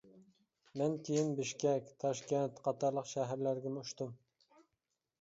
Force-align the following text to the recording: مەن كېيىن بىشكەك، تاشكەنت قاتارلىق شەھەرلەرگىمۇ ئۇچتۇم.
مەن 0.81 0.97
كېيىن 1.09 1.29
بىشكەك، 1.41 1.93
تاشكەنت 2.05 2.65
قاتارلىق 2.67 3.13
شەھەرلەرگىمۇ 3.15 3.89
ئۇچتۇم. 3.89 4.21